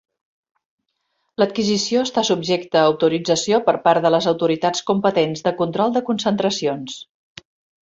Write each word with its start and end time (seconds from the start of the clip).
L'adquisició 1.41 2.01
està 2.07 2.23
subjecta 2.29 2.79
a 2.81 2.87
autorització 2.93 3.61
per 3.69 3.77
part 3.85 4.07
de 4.07 4.13
les 4.15 4.29
autoritats 4.33 4.83
competents 4.91 5.47
de 5.51 5.55
control 5.63 5.97
de 6.01 6.05
concentracions. 6.11 7.01